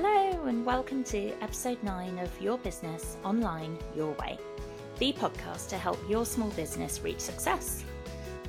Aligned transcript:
Hello, 0.00 0.44
and 0.46 0.64
welcome 0.64 1.02
to 1.02 1.32
episode 1.42 1.82
9 1.82 2.20
of 2.20 2.40
Your 2.40 2.56
Business 2.58 3.16
Online 3.24 3.76
Your 3.96 4.12
Way, 4.12 4.38
the 5.00 5.12
podcast 5.12 5.70
to 5.70 5.76
help 5.76 5.98
your 6.08 6.24
small 6.24 6.50
business 6.50 7.00
reach 7.02 7.18
success. 7.18 7.82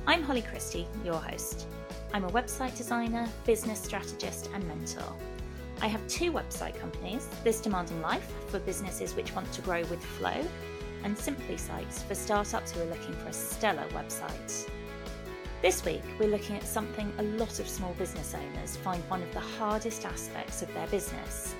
I'm 0.06 0.22
Holly 0.22 0.42
Christie, 0.42 0.86
your 1.04 1.16
host. 1.16 1.66
I'm 2.14 2.22
a 2.22 2.30
website 2.30 2.76
designer, 2.76 3.28
business 3.46 3.80
strategist, 3.80 4.48
and 4.54 4.62
mentor. 4.68 5.12
I 5.82 5.88
have 5.88 6.06
two 6.06 6.30
website 6.30 6.78
companies 6.78 7.26
This 7.42 7.60
Demanding 7.60 8.00
Life 8.00 8.32
for 8.46 8.60
businesses 8.60 9.16
which 9.16 9.34
want 9.34 9.50
to 9.54 9.62
grow 9.62 9.80
with 9.86 10.04
flow, 10.04 10.46
and 11.02 11.18
Simply 11.18 11.56
Sites 11.56 12.04
for 12.04 12.14
startups 12.14 12.70
who 12.70 12.82
are 12.82 12.84
looking 12.84 13.14
for 13.14 13.30
a 13.30 13.32
stellar 13.32 13.88
website. 13.88 14.70
This 15.62 15.84
week, 15.84 16.02
we're 16.18 16.30
looking 16.30 16.56
at 16.56 16.64
something 16.64 17.12
a 17.18 17.22
lot 17.22 17.60
of 17.60 17.68
small 17.68 17.92
business 17.92 18.34
owners 18.34 18.76
find 18.78 19.02
one 19.10 19.22
of 19.22 19.30
the 19.34 19.40
hardest 19.40 20.06
aspects 20.06 20.62
of 20.62 20.72
their 20.72 20.86
business 20.86 21.54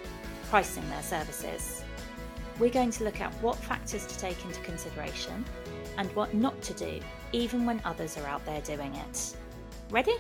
pricing 0.49 0.89
their 0.89 1.03
services. 1.03 1.85
We're 2.59 2.71
going 2.71 2.93
to 2.93 3.05
look 3.05 3.21
at 3.21 3.31
what 3.43 3.57
factors 3.57 4.07
to 4.07 4.19
take 4.19 4.43
into 4.47 4.59
consideration 4.63 5.45
and 5.99 6.11
what 6.17 6.33
not 6.33 6.63
to 6.63 6.73
do, 6.73 6.99
even 7.33 7.67
when 7.67 7.83
others 7.85 8.17
are 8.17 8.27
out 8.27 8.45
there 8.47 8.63
doing 8.63 8.95
it. 8.95 9.37
Ready? 9.91 10.15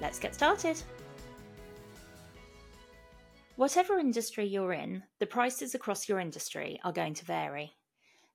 Let's 0.00 0.18
get 0.18 0.34
started. 0.34 0.82
Whatever 3.54 4.00
industry 4.00 4.44
you're 4.44 4.72
in, 4.72 5.04
the 5.20 5.26
prices 5.26 5.76
across 5.76 6.08
your 6.08 6.18
industry 6.18 6.80
are 6.82 6.92
going 6.92 7.14
to 7.14 7.24
vary. 7.24 7.74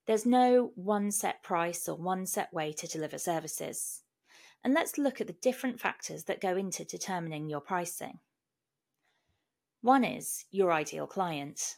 There's 0.06 0.26
no 0.26 0.72
one 0.76 1.12
set 1.12 1.44
price 1.44 1.90
or 1.90 1.98
one 1.98 2.26
set 2.26 2.54
way 2.54 2.72
to 2.72 2.88
deliver 2.88 3.18
services 3.18 4.04
and 4.64 4.74
let's 4.74 4.98
look 4.98 5.22
at 5.22 5.28
the 5.28 5.34
different 5.34 5.80
factors 5.80 6.26
that 6.26 6.42
go 6.42 6.56
into 6.58 6.84
determining 6.84 7.50
your 7.50 7.62
pricing. 7.62 8.20
One 9.82 10.04
is 10.04 10.46
your 10.52 10.74
ideal 10.74 11.08
client. 11.08 11.76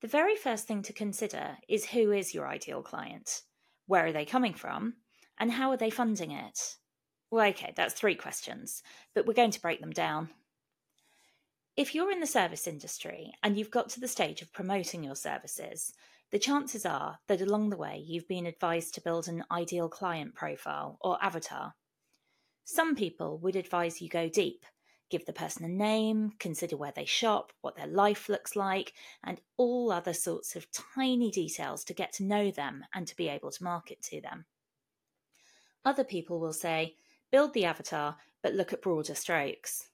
The 0.00 0.08
very 0.08 0.36
first 0.36 0.66
thing 0.66 0.82
to 0.82 0.92
consider 0.92 1.56
is 1.68 1.86
who 1.86 2.12
is 2.12 2.34
your 2.34 2.46
ideal 2.46 2.82
client? 2.82 3.42
Where 3.86 4.06
are 4.06 4.12
they 4.12 4.26
coming 4.26 4.54
from? 4.54 4.94
And 5.38 5.52
how 5.52 5.70
are 5.70 5.76
they 5.76 5.90
funding 5.90 6.30
it? 6.30 6.76
Well, 7.30 7.48
okay, 7.48 7.72
that's 7.76 7.94
three 7.94 8.14
questions, 8.14 8.82
but 9.14 9.26
we're 9.26 9.34
going 9.34 9.50
to 9.50 9.60
break 9.60 9.80
them 9.80 9.92
down. 9.92 10.30
If 11.76 11.94
you're 11.94 12.10
in 12.10 12.20
the 12.20 12.26
service 12.26 12.66
industry 12.66 13.32
and 13.42 13.56
you've 13.56 13.70
got 13.70 13.88
to 13.90 14.00
the 14.00 14.08
stage 14.08 14.42
of 14.42 14.52
promoting 14.52 15.04
your 15.04 15.14
services, 15.14 15.94
the 16.30 16.38
chances 16.38 16.84
are 16.84 17.18
that 17.26 17.40
along 17.40 17.70
the 17.70 17.76
way 17.76 18.02
you've 18.04 18.28
been 18.28 18.46
advised 18.46 18.94
to 18.94 19.00
build 19.00 19.28
an 19.28 19.44
ideal 19.50 19.88
client 19.88 20.34
profile 20.34 20.98
or 21.00 21.22
avatar. 21.22 21.74
Some 22.64 22.94
people 22.94 23.38
would 23.38 23.56
advise 23.56 24.02
you 24.02 24.10
go 24.10 24.28
deep, 24.28 24.66
give 25.10 25.24
the 25.24 25.32
person 25.32 25.64
a 25.64 25.68
name, 25.68 26.32
consider 26.38 26.76
where 26.76 26.92
they 26.94 27.06
shop, 27.06 27.52
what 27.62 27.76
their 27.76 27.86
life 27.86 28.28
looks 28.28 28.54
like, 28.54 28.92
and 29.24 29.40
all 29.56 29.90
other 29.90 30.12
sorts 30.12 30.54
of 30.54 30.66
tiny 30.94 31.30
details 31.30 31.82
to 31.84 31.94
get 31.94 32.12
to 32.14 32.24
know 32.24 32.50
them 32.50 32.84
and 32.94 33.06
to 33.06 33.16
be 33.16 33.28
able 33.28 33.50
to 33.50 33.64
market 33.64 34.02
to 34.02 34.20
them. 34.20 34.44
Other 35.84 36.04
people 36.04 36.40
will 36.40 36.52
say, 36.52 36.96
build 37.30 37.54
the 37.54 37.64
avatar, 37.64 38.16
but 38.42 38.54
look 38.54 38.72
at 38.74 38.82
broader 38.82 39.14
strokes. 39.14 39.88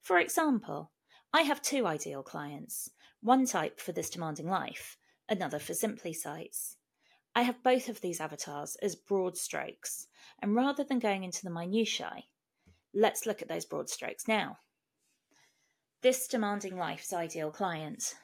For 0.00 0.18
example, 0.18 0.92
I 1.32 1.42
have 1.42 1.62
two 1.62 1.86
ideal 1.86 2.22
clients 2.22 2.90
one 3.20 3.46
type 3.46 3.80
for 3.80 3.92
this 3.92 4.10
demanding 4.10 4.48
life, 4.48 4.98
another 5.28 5.58
for 5.58 5.74
Simply 5.74 6.12
Sites. 6.12 6.76
I 7.34 7.42
have 7.42 7.62
both 7.62 7.88
of 7.88 8.00
these 8.00 8.20
avatars 8.20 8.76
as 8.76 8.94
broad 8.94 9.36
strokes, 9.36 10.06
and 10.40 10.54
rather 10.54 10.84
than 10.84 10.98
going 10.98 11.24
into 11.24 11.42
the 11.42 11.50
minutiae, 11.50 12.24
let's 12.92 13.26
look 13.26 13.42
at 13.42 13.48
those 13.48 13.64
broad 13.64 13.88
strokes 13.88 14.28
now. 14.28 14.58
This 16.02 16.28
demanding 16.28 16.76
life's 16.76 17.12
ideal 17.12 17.50
client. 17.50 18.14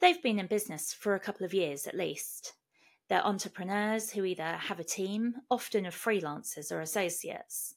They've 0.00 0.22
been 0.22 0.38
in 0.38 0.48
business 0.48 0.92
for 0.92 1.14
a 1.14 1.20
couple 1.20 1.46
of 1.46 1.54
years 1.54 1.86
at 1.86 1.94
least. 1.94 2.54
They're 3.08 3.24
entrepreneurs 3.24 4.10
who 4.10 4.24
either 4.24 4.56
have 4.56 4.80
a 4.80 4.84
team, 4.84 5.34
often 5.50 5.86
of 5.86 5.94
freelancers 5.94 6.72
or 6.72 6.80
associates. 6.80 7.74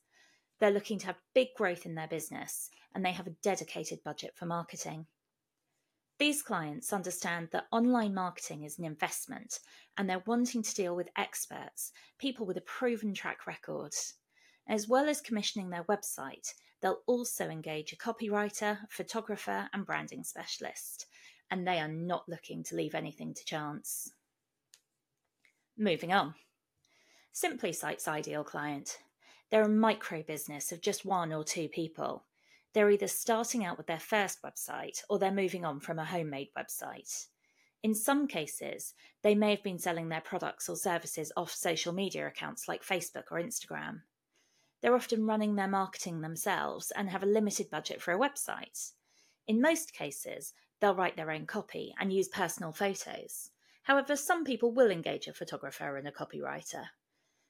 They're 0.60 0.72
looking 0.72 1.00
to 1.00 1.08
have 1.08 1.18
big 1.34 1.50
growth 1.58 1.86
in 1.86 1.96
their 1.96 2.08
business 2.08 2.70
and 2.94 3.04
they 3.04 3.12
have 3.12 3.28
a 3.28 3.36
dedicated 3.42 4.04
budget 4.04 4.34
for 4.36 4.46
marketing. 4.46 5.08
These 6.20 6.44
clients 6.44 6.94
understand 6.94 7.50
that 7.52 7.68
online 7.72 8.14
marketing 8.14 8.64
is 8.64 8.78
an 8.78 8.86
investment 8.86 9.60
and 9.98 10.08
they're 10.10 10.24
wanting 10.26 10.62
to 10.62 10.76
deal 10.76 10.96
with 10.96 11.10
experts, 11.18 11.92
people 12.20 12.46
with 12.46 12.58
a 12.58 12.62
proven 12.62 13.14
track 13.14 13.48
record. 13.48 13.94
As 14.68 14.88
well 14.88 15.10
as 15.10 15.22
commissioning 15.22 15.70
their 15.70 15.84
website, 15.86 16.54
they'll 16.82 17.02
also 17.08 17.50
engage 17.50 17.92
a 17.92 17.98
copywriter, 17.98 18.78
photographer, 18.90 19.70
and 19.74 19.86
branding 19.86 20.24
specialist, 20.24 21.08
and 21.52 21.68
they 21.68 21.80
are 21.80 21.90
not 21.90 22.30
looking 22.30 22.64
to 22.64 22.76
leave 22.76 22.96
anything 22.96 23.34
to 23.34 23.46
chance. 23.46 24.12
Moving 25.78 26.14
on. 26.14 26.36
Simply 27.32 27.74
Site's 27.74 28.08
ideal 28.08 28.44
client. 28.44 29.00
They're 29.50 29.64
a 29.64 29.70
micro 29.70 30.22
business 30.22 30.72
of 30.72 30.82
just 30.82 31.04
one 31.04 31.34
or 31.34 31.44
two 31.44 31.68
people 31.68 32.24
they're 32.74 32.90
either 32.90 33.08
starting 33.08 33.64
out 33.64 33.78
with 33.78 33.88
their 33.88 34.00
first 34.00 34.42
website 34.42 35.04
or 35.10 35.20
they're 35.20 35.32
moving 35.32 35.64
on 35.64 35.80
from 35.80 36.00
a 36.00 36.06
homemade 36.06 36.50
website. 36.58 37.28
In 37.84 37.94
some 37.94 38.28
cases, 38.28 38.94
they 39.22 39.36
may 39.36 39.52
have 39.52 39.64
been 39.64 39.78
selling 39.78 40.10
their 40.10 40.22
products 40.22 40.70
or 40.70 40.76
services 40.76 41.32
off 41.36 41.52
social 41.52 41.94
media 41.94 42.26
accounts 42.28 42.68
like 42.68 42.84
Facebook 42.84 43.26
or 43.30 43.40
Instagram. 43.40 44.02
They're 44.82 44.96
often 44.96 45.26
running 45.26 45.56
their 45.56 45.68
marketing 45.68 46.22
themselves 46.22 46.92
and 46.92 47.10
have 47.10 47.24
a 47.24 47.28
limited 47.28 47.70
budget 47.70 48.02
for 48.02 48.14
a 48.14 48.20
website. 48.20 48.92
In 49.48 49.62
most 49.62 49.94
cases, 49.94 50.54
they'll 50.80 50.96
write 50.96 51.16
their 51.16 51.32
own 51.32 51.46
copy 51.46 51.94
and 52.00 52.12
use 52.12 52.28
personal 52.28 52.72
photos. 52.72 53.52
However, 53.84 54.16
some 54.16 54.46
people 54.46 54.72
will 54.72 54.90
engage 54.90 55.28
a 55.28 55.34
photographer 55.34 55.98
and 55.98 56.08
a 56.08 56.12
copywriter. 56.12 56.86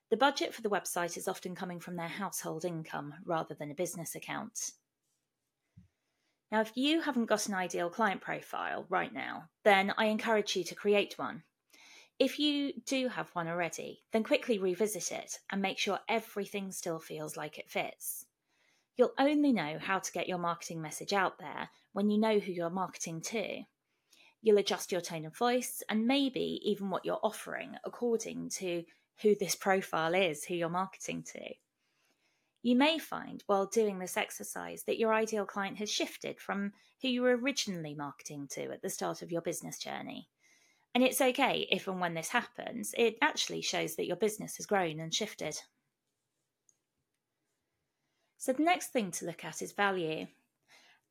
The 0.10 0.18
budget 0.18 0.54
for 0.54 0.62
the 0.62 0.70
website 0.70 1.16
is 1.18 1.28
often 1.28 1.56
coming 1.56 1.80
from 1.80 1.96
their 1.96 2.08
household 2.08 2.66
income 2.66 3.14
rather 3.24 3.56
than 3.56 3.72
a 3.72 3.76
business 3.76 4.16
account. 4.16 4.72
Now, 6.54 6.62
if 6.62 6.78
you 6.78 7.02
haven't 7.02 7.26
got 7.26 7.48
an 7.48 7.56
ideal 7.56 7.90
client 7.90 8.22
profile 8.22 8.86
right 8.88 9.12
now, 9.12 9.50
then 9.64 9.92
I 9.98 10.06
encourage 10.06 10.56
you 10.56 10.64
to 10.66 10.76
create 10.76 11.18
one. 11.18 11.42
If 12.20 12.38
you 12.38 12.74
do 12.86 13.08
have 13.08 13.32
one 13.34 13.48
already, 13.48 14.04
then 14.12 14.24
quickly 14.24 14.60
revisit 14.60 15.12
it 15.12 15.40
and 15.50 15.64
make 15.64 15.80
sure 15.80 15.98
everything 16.08 16.72
still 16.72 17.00
feels 17.00 17.36
like 17.36 17.58
it 17.58 17.72
fits. 17.72 18.28
You'll 18.96 19.16
only 19.18 19.52
know 19.52 19.80
how 19.82 19.98
to 19.98 20.12
get 20.12 20.28
your 20.28 20.38
marketing 20.38 20.80
message 20.80 21.12
out 21.12 21.40
there 21.40 21.72
when 21.94 22.12
you 22.12 22.20
know 22.20 22.38
who 22.38 22.52
you're 22.52 22.70
marketing 22.70 23.22
to. 23.22 23.64
You'll 24.44 24.60
adjust 24.60 24.92
your 24.92 25.02
tone 25.02 25.26
of 25.26 25.36
voice 25.36 25.82
and 25.90 26.06
maybe 26.06 26.62
even 26.66 26.92
what 26.92 27.04
you're 27.04 27.20
offering 27.24 27.78
according 27.84 28.50
to 28.58 28.84
who 29.24 29.34
this 29.34 29.56
profile 29.56 30.14
is, 30.14 30.46
who 30.46 30.54
you're 30.54 30.70
marketing 30.70 31.24
to. 31.34 31.56
You 32.64 32.78
may 32.78 32.98
find 32.98 33.44
while 33.46 33.66
doing 33.66 34.00
this 34.00 34.16
exercise 34.16 34.84
that 34.84 34.98
your 34.98 35.14
ideal 35.14 35.46
client 35.46 35.78
has 35.80 35.92
shifted 35.92 36.40
from 36.40 36.72
who 37.02 37.10
you 37.10 37.22
were 37.22 37.36
originally 37.36 37.94
marketing 37.94 38.48
to 38.54 38.72
at 38.72 38.82
the 38.82 38.90
start 38.90 39.22
of 39.22 39.34
your 39.34 39.42
business 39.42 39.78
journey. 39.78 40.30
And 40.96 41.04
it's 41.04 41.20
okay 41.20 41.68
if 41.70 41.90
and 41.90 42.00
when 42.00 42.14
this 42.14 42.30
happens, 42.30 42.96
it 42.98 43.18
actually 43.22 43.62
shows 43.62 43.98
that 43.98 44.06
your 44.06 44.16
business 44.16 44.56
has 44.56 44.66
grown 44.66 45.02
and 45.02 45.14
shifted. 45.14 45.60
So, 48.38 48.54
the 48.54 48.64
next 48.64 48.94
thing 48.94 49.12
to 49.12 49.26
look 49.26 49.44
at 49.44 49.62
is 49.62 49.74
value. 49.74 50.28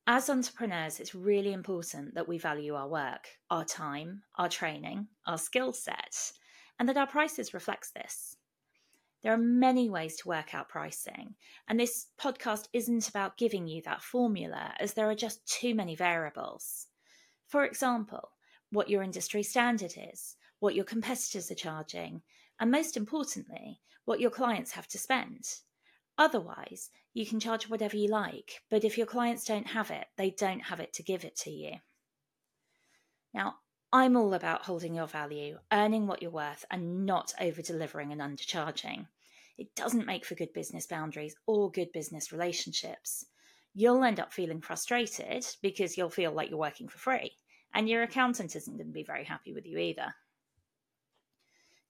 As 0.07 0.31
entrepreneurs, 0.31 1.01
it's 1.01 1.15
really 1.15 1.53
important 1.53 2.15
that 2.15 2.29
we 2.29 2.39
value 2.39 2.75
our 2.75 2.89
work, 2.89 3.29
our 3.51 3.65
time, 3.65 4.23
our 4.37 4.49
training, 4.49 5.09
our 5.27 5.39
skill 5.39 5.73
set, 5.75 6.33
and 6.79 6.89
that 6.89 6.97
our 6.97 7.07
prices 7.07 7.53
reflect 7.53 7.93
this. 7.95 8.37
There 9.23 9.33
are 9.33 9.39
many 9.39 9.89
ways 9.89 10.17
to 10.17 10.29
work 10.29 10.53
out 10.53 10.69
pricing, 10.69 11.37
and 11.69 11.79
this 11.79 12.09
podcast 12.21 12.67
isn't 12.73 13.09
about 13.09 13.39
giving 13.39 13.69
you 13.69 13.81
that 13.83 14.03
formula 14.03 14.75
as 14.81 14.95
there 14.95 15.09
are 15.09 15.15
just 15.15 15.47
too 15.47 15.75
many 15.75 15.95
variables. 15.95 16.89
For 17.47 17.65
example, 17.65 18.31
what 18.71 18.89
your 18.89 19.03
industry 19.03 19.45
standard 19.45 19.95
is, 19.97 20.37
what 20.59 20.75
your 20.75 20.85
competitors 20.85 21.51
are 21.51 21.57
charging, 21.57 22.23
and 22.59 22.71
most 22.71 22.97
importantly, 22.97 23.81
what 24.05 24.19
your 24.19 24.31
clients 24.31 24.73
have 24.73 24.89
to 24.89 24.99
spend. 24.99 25.45
Otherwise, 26.19 26.91
you 27.15 27.25
can 27.25 27.39
charge 27.39 27.69
whatever 27.69 27.97
you 27.97 28.09
like, 28.09 28.63
but 28.71 28.85
if 28.85 28.99
your 28.99 29.07
clients 29.07 29.45
don't 29.45 29.69
have 29.69 29.91
it, 29.91 30.07
they 30.17 30.31
don't 30.31 30.65
have 30.65 30.81
it 30.81 30.93
to 30.95 31.03
give 31.03 31.25
it 31.25 31.37
to 31.37 31.51
you. 31.51 31.73
Now, 33.33 33.57
I'm 33.95 34.17
all 34.17 34.33
about 34.33 34.65
holding 34.65 34.95
your 34.95 35.07
value, 35.07 35.59
earning 35.71 36.07
what 36.07 36.23
you're 36.23 36.31
worth, 36.31 36.65
and 36.71 37.05
not 37.05 37.35
over 37.39 37.61
delivering 37.61 38.11
and 38.11 38.23
undercharging. 38.23 39.07
It 39.59 39.75
doesn't 39.75 40.07
make 40.07 40.25
for 40.25 40.35
good 40.35 40.55
business 40.55 40.87
boundaries 40.87 41.37
or 41.47 41.71
good 41.71 41.93
business 41.93 42.33
relationships. 42.33 43.27
You'll 43.75 44.03
end 44.03 44.19
up 44.19 44.33
feeling 44.33 44.63
frustrated 44.63 45.47
because 45.61 45.99
you'll 45.99 46.09
feel 46.09 46.33
like 46.33 46.49
you're 46.49 46.59
working 46.59 46.89
for 46.89 46.99
free, 46.99 47.33
and 47.75 47.87
your 47.87 48.03
accountant 48.03 48.57
isn't 48.57 48.77
going 48.77 48.87
to 48.87 48.93
be 48.93 49.05
very 49.05 49.25
happy 49.25 49.53
with 49.53 49.67
you 49.67 49.77
either. 49.77 50.15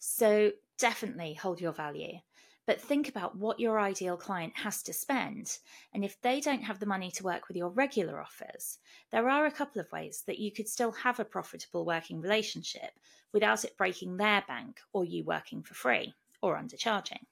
So, 0.01 0.51
definitely 0.79 1.35
hold 1.35 1.61
your 1.61 1.73
value, 1.73 2.19
But 2.67 2.81
think 2.81 3.09
about 3.09 3.37
what 3.37 3.59
your 3.59 3.81
ideal 3.81 4.17
client 4.17 4.53
has 4.57 4.83
to 4.85 4.93
spend. 4.93 5.59
And 5.93 6.05
if 6.05 6.21
they 6.23 6.41
don't 6.41 6.63
have 6.63 6.79
the 6.79 6.87
money 6.87 7.11
to 7.13 7.25
work 7.25 7.49
with 7.49 7.57
your 7.57 7.71
regular 7.71 8.21
offers, 8.21 8.79
there 9.11 9.29
are 9.29 9.47
a 9.47 9.51
couple 9.51 9.81
of 9.81 9.91
ways 9.91 10.23
that 10.27 10.39
you 10.39 10.53
could 10.53 10.69
still 10.69 10.93
have 10.93 11.19
a 11.19 11.25
profitable 11.25 11.85
working 11.85 12.21
relationship 12.21 12.93
without 13.33 13.65
it 13.65 13.77
breaking 13.77 14.17
their 14.17 14.45
bank 14.47 14.79
or 14.93 15.05
you 15.05 15.25
working 15.25 15.63
for 15.63 15.75
free 15.75 16.15
or 16.41 16.57
undercharging. 16.57 17.25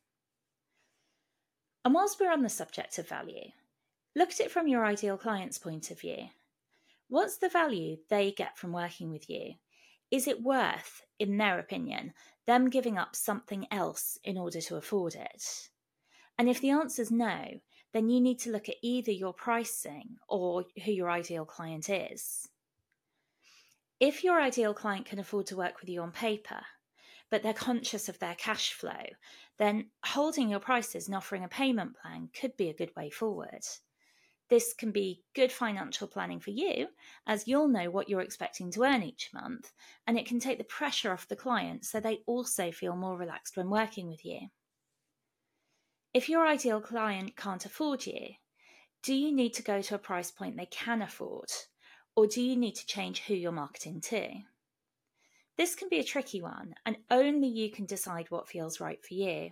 And 1.84 1.94
whilst 1.94 2.18
we're 2.20 2.32
on 2.32 2.42
the 2.42 2.48
subject 2.48 2.98
of 2.98 3.08
value, 3.08 3.50
look 4.16 4.30
at 4.30 4.40
it 4.40 4.50
from 4.50 4.68
your 4.68 4.84
ideal 4.84 5.16
client's 5.16 5.58
point 5.58 5.90
of 5.90 6.00
view. 6.00 6.28
What's 7.08 7.38
the 7.38 7.48
value 7.48 7.98
they 8.08 8.32
get 8.32 8.58
from 8.58 8.72
working 8.72 9.10
with 9.10 9.30
you? 9.30 9.54
Is 10.10 10.26
it 10.26 10.42
worth, 10.42 11.02
in 11.18 11.36
their 11.36 11.58
opinion, 11.58 12.12
them 12.46 12.68
giving 12.68 12.98
up 12.98 13.14
something 13.14 13.66
else 13.70 14.18
in 14.24 14.36
order 14.36 14.60
to 14.60 14.76
afford 14.76 15.14
it? 15.14 15.70
And 16.38 16.48
if 16.48 16.60
the 16.60 16.70
answer 16.70 17.02
is 17.02 17.10
no, 17.10 17.60
then 17.92 18.08
you 18.08 18.20
need 18.20 18.38
to 18.40 18.50
look 18.50 18.68
at 18.68 18.76
either 18.82 19.12
your 19.12 19.34
pricing 19.34 20.16
or 20.28 20.64
who 20.84 20.90
your 20.92 21.10
ideal 21.10 21.44
client 21.44 21.88
is. 21.88 22.48
If 24.00 24.24
your 24.24 24.40
ideal 24.40 24.72
client 24.72 25.06
can 25.06 25.18
afford 25.18 25.46
to 25.48 25.56
work 25.56 25.80
with 25.80 25.90
you 25.90 26.00
on 26.00 26.12
paper, 26.12 26.62
but 27.30 27.42
they're 27.42 27.52
conscious 27.52 28.08
of 28.08 28.18
their 28.18 28.34
cash 28.34 28.72
flow, 28.72 29.04
then 29.58 29.90
holding 30.04 30.48
your 30.48 30.60
prices 30.60 31.06
and 31.06 31.14
offering 31.14 31.44
a 31.44 31.48
payment 31.48 31.96
plan 32.00 32.30
could 32.34 32.56
be 32.56 32.68
a 32.68 32.74
good 32.74 32.90
way 32.96 33.10
forward. 33.10 33.60
This 34.50 34.74
can 34.74 34.90
be 34.90 35.22
good 35.32 35.52
financial 35.52 36.08
planning 36.08 36.40
for 36.40 36.50
you, 36.50 36.88
as 37.24 37.46
you'll 37.46 37.68
know 37.68 37.88
what 37.88 38.08
you're 38.08 38.20
expecting 38.20 38.72
to 38.72 38.82
earn 38.82 39.04
each 39.04 39.30
month, 39.32 39.70
and 40.08 40.18
it 40.18 40.26
can 40.26 40.40
take 40.40 40.58
the 40.58 40.64
pressure 40.64 41.12
off 41.12 41.28
the 41.28 41.36
client 41.36 41.84
so 41.84 42.00
they 42.00 42.24
also 42.26 42.72
feel 42.72 42.96
more 42.96 43.16
relaxed 43.16 43.56
when 43.56 43.70
working 43.70 44.08
with 44.08 44.24
you. 44.24 44.40
If 46.12 46.28
your 46.28 46.44
ideal 46.44 46.80
client 46.80 47.36
can't 47.36 47.64
afford 47.64 48.04
you, 48.04 48.30
do 49.04 49.14
you 49.14 49.30
need 49.32 49.54
to 49.54 49.62
go 49.62 49.80
to 49.82 49.94
a 49.94 49.98
price 49.98 50.32
point 50.32 50.56
they 50.56 50.66
can 50.66 51.00
afford, 51.00 51.48
or 52.16 52.26
do 52.26 52.42
you 52.42 52.56
need 52.56 52.74
to 52.74 52.86
change 52.86 53.20
who 53.20 53.34
you're 53.34 53.52
marketing 53.52 54.00
to? 54.00 54.30
This 55.56 55.76
can 55.76 55.88
be 55.88 56.00
a 56.00 56.04
tricky 56.04 56.42
one, 56.42 56.74
and 56.84 56.96
only 57.08 57.46
you 57.46 57.70
can 57.70 57.86
decide 57.86 58.30
what 58.30 58.48
feels 58.48 58.80
right 58.80 58.98
for 59.06 59.14
you. 59.14 59.50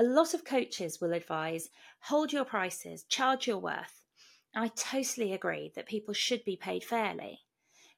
A 0.00 0.02
lot 0.02 0.34
of 0.34 0.44
coaches 0.44 1.00
will 1.00 1.12
advise 1.12 1.68
hold 2.00 2.32
your 2.32 2.44
prices, 2.44 3.04
charge 3.04 3.46
your 3.46 3.58
worth, 3.58 3.99
I 4.54 4.68
totally 4.68 5.32
agree 5.32 5.72
that 5.74 5.86
people 5.86 6.14
should 6.14 6.44
be 6.44 6.56
paid 6.56 6.84
fairly. 6.84 7.40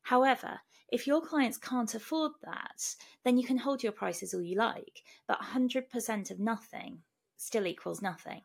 However, 0.02 0.60
if 0.88 1.06
your 1.06 1.22
clients 1.22 1.56
can't 1.56 1.94
afford 1.94 2.32
that, 2.42 2.96
then 3.24 3.38
you 3.38 3.46
can 3.46 3.56
hold 3.58 3.82
your 3.82 3.92
prices 3.92 4.34
all 4.34 4.42
you 4.42 4.56
like, 4.56 5.02
but 5.26 5.40
100% 5.40 6.30
of 6.30 6.38
nothing 6.38 7.02
still 7.38 7.66
equals 7.66 8.02
nothing. 8.02 8.42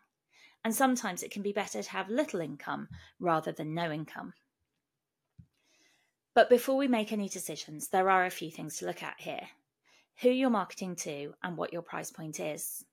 And 0.63 0.73
sometimes 0.73 1.23
it 1.23 1.31
can 1.31 1.41
be 1.41 1.51
better 1.51 1.83
to 1.83 1.89
have 1.91 2.09
little 2.09 2.39
income 2.39 2.87
rather 3.19 3.51
than 3.51 3.73
no 3.73 3.91
income. 3.91 4.33
But 6.33 6.49
before 6.49 6.77
we 6.77 6.87
make 6.87 7.11
any 7.11 7.27
decisions, 7.27 7.89
there 7.89 8.09
are 8.09 8.25
a 8.25 8.29
few 8.29 8.51
things 8.51 8.77
to 8.77 8.85
look 8.85 9.03
at 9.03 9.19
here 9.19 9.47
who 10.21 10.29
you're 10.29 10.49
marketing 10.49 10.95
to 10.95 11.33
and 11.43 11.57
what 11.57 11.73
your 11.73 11.81
price 11.81 12.11
point 12.11 12.39
is. 12.39 12.85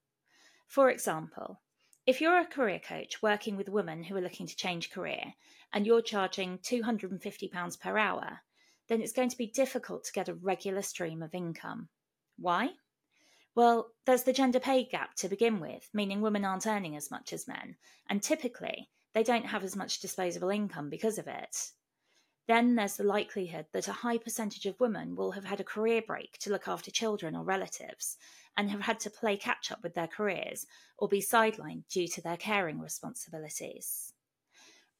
For 0.67 0.91
example, 0.91 1.61
if 2.07 2.21
you're 2.21 2.39
a 2.39 2.47
career 2.47 2.79
coach 2.79 3.23
working 3.23 3.57
with 3.57 3.69
women 3.69 4.05
who 4.05 4.17
are 4.17 4.21
looking 4.21 4.47
to 4.47 4.57
change 4.57 4.91
career 4.91 5.35
and 5.73 5.87
you're 5.87 6.03
charging 6.03 6.59
£250 6.59 7.81
per 7.81 7.97
hour, 7.97 8.41
then 8.89 9.01
it's 9.01 9.13
going 9.13 9.31
to 9.31 9.39
be 9.39 9.47
difficult 9.47 10.05
to 10.05 10.13
get 10.13 10.29
a 10.29 10.35
regular 10.35 10.83
stream 10.83 11.23
of 11.23 11.35
income. 11.35 11.89
Why? 12.37 12.71
Well, 13.55 13.93
there's 14.05 14.25
the 14.25 14.33
gender 14.33 14.61
pay 14.61 14.85
gap 14.85 15.15
to 15.17 15.29
begin 15.29 15.61
with, 15.61 15.89
meaning 15.95 16.21
women 16.21 16.45
aren't 16.45 16.67
earning 16.67 16.97
as 16.97 17.11
much 17.11 17.33
as 17.33 17.49
men, 17.49 17.77
and 18.09 18.23
typically 18.23 18.91
they 19.15 19.23
don't 19.23 19.47
have 19.47 19.65
as 19.65 19.77
much 19.77 20.01
disposable 20.01 20.51
income 20.51 20.91
because 20.91 21.19
of 21.19 21.29
it. 21.29 21.57
Then 22.47 22.75
there's 22.75 22.97
the 22.97 23.05
likelihood 23.05 23.67
that 23.73 23.89
a 23.89 23.93
high 23.93 24.19
percentage 24.19 24.67
of 24.67 24.79
women 24.79 25.17
will 25.17 25.31
have 25.33 25.45
had 25.45 25.61
a 25.61 25.65
career 25.65 26.03
break 26.07 26.37
to 26.39 26.51
look 26.51 26.69
after 26.69 26.91
children 26.91 27.35
or 27.35 27.43
relatives, 27.43 28.19
and 28.57 28.71
have 28.71 28.83
had 28.83 29.01
to 29.01 29.11
play 29.11 29.37
catch 29.37 29.73
up 29.73 29.83
with 29.83 29.95
their 29.95 30.07
careers 30.07 30.67
or 30.99 31.09
be 31.09 31.21
sidelined 31.21 31.89
due 31.89 32.07
to 32.09 32.21
their 32.21 32.37
caring 32.37 32.81
responsibilities. 32.81 34.13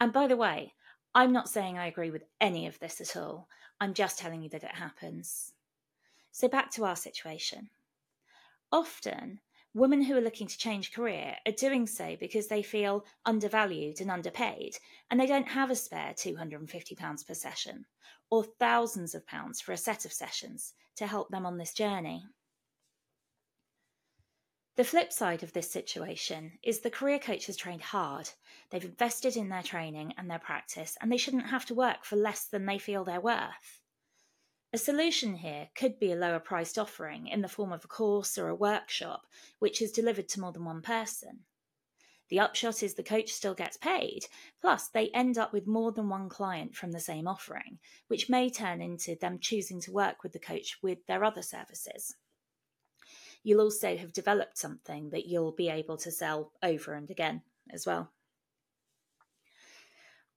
And 0.01 0.13
by 0.13 0.27
the 0.27 0.37
way, 0.37 0.73
I'm 1.15 1.33
not 1.33 1.49
saying 1.49 1.79
I 1.79 1.87
agree 1.87 2.11
with 2.11 2.25
any 2.41 2.67
of 2.67 2.79
this 2.79 3.01
at 3.01 3.17
all. 3.17 3.49
I'm 3.81 3.95
just 3.95 4.19
telling 4.19 4.43
you 4.43 4.49
that 4.51 4.65
it 4.65 4.75
happens. 4.75 5.53
So, 6.33 6.49
back 6.49 6.71
to 6.73 6.85
our 6.85 6.97
situation. 6.97 7.69
Often, 8.73 9.41
women 9.75 10.01
who 10.03 10.17
are 10.17 10.21
looking 10.21 10.47
to 10.47 10.57
change 10.57 10.93
career 10.93 11.37
are 11.47 11.53
doing 11.53 11.87
so 11.87 12.17
because 12.19 12.47
they 12.47 12.63
feel 12.63 13.05
undervalued 13.27 14.01
and 14.01 14.11
underpaid, 14.11 14.77
and 15.11 15.21
they 15.21 15.27
don't 15.27 15.49
have 15.49 15.71
a 15.71 15.77
spare 15.77 16.15
£250 16.17 17.27
per 17.27 17.35
session 17.35 17.85
or 18.31 18.45
thousands 18.45 19.15
of 19.15 19.27
pounds 19.27 19.61
for 19.61 19.73
a 19.73 19.77
set 19.77 20.05
of 20.05 20.13
sessions 20.13 20.73
to 20.97 21.07
help 21.07 21.29
them 21.29 21.45
on 21.45 21.59
this 21.59 21.75
journey. 21.75 22.25
The 24.77 24.85
flip 24.85 25.13
side 25.13 25.45
of 25.45 25.53
this 25.53 25.71
situation 25.71 26.59
is 26.63 26.81
the 26.81 26.91
career 26.91 27.21
coach 27.21 27.47
has 27.47 27.57
trained 27.57 27.83
hard. 27.83 28.31
They've 28.71 28.85
invested 28.85 29.37
in 29.37 29.49
their 29.49 29.63
training 29.63 30.15
and 30.19 30.29
their 30.29 30.41
practice, 30.41 30.97
and 31.01 31.13
they 31.13 31.17
shouldn't 31.17 31.47
have 31.47 31.67
to 31.67 31.75
work 31.75 32.05
for 32.05 32.17
less 32.17 32.47
than 32.47 32.67
they 32.67 32.79
feel 32.79 33.05
they're 33.05 33.21
worth. 33.21 33.84
A 34.75 34.77
solution 34.77 35.37
here 35.37 35.69
could 35.77 36.01
be 36.01 36.11
a 36.11 36.17
lower 36.17 36.41
priced 36.41 36.79
offering 36.79 37.29
in 37.29 37.43
the 37.43 37.49
form 37.49 37.73
of 37.73 37.85
a 37.85 37.89
course 37.89 38.37
or 38.37 38.49
a 38.49 38.55
workshop, 38.57 39.23
which 39.61 39.81
is 39.81 39.93
delivered 39.93 40.29
to 40.31 40.41
more 40.41 40.51
than 40.51 40.65
one 40.65 40.83
person. 40.83 41.45
The 42.29 42.41
upshot 42.41 42.83
is 42.83 42.95
the 42.95 43.05
coach 43.05 43.31
still 43.31 43.55
gets 43.55 43.77
paid, 43.77 44.27
plus, 44.61 44.89
they 44.89 45.11
end 45.11 45.39
up 45.39 45.53
with 45.53 45.69
more 45.69 45.93
than 45.93 46.09
one 46.09 46.29
client 46.29 46.75
from 46.75 46.91
the 46.91 46.99
same 46.99 47.29
offering, 47.29 47.79
which 48.09 48.29
may 48.29 48.51
turn 48.51 48.83
into 48.83 49.15
them 49.15 49.39
choosing 49.39 49.81
to 49.83 49.93
work 49.93 50.25
with 50.25 50.33
the 50.33 50.41
coach 50.41 50.79
with 50.83 51.07
their 51.07 51.25
other 51.25 51.43
services 51.43 52.17
you'll 53.45 53.61
also 53.61 53.97
have 53.97 54.13
developed 54.13 54.59
something 54.59 55.11
that 55.11 55.27
you'll 55.27 55.53
be 55.53 55.69
able 55.69 55.99
to 55.99 56.11
sell 56.11 56.51
over 56.63 56.95
and 56.95 57.11
again 57.11 57.43
as 57.71 57.87
well. 57.87 58.11